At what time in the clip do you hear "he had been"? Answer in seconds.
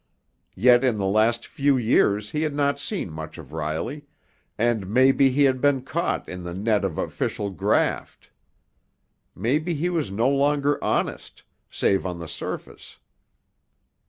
5.29-5.83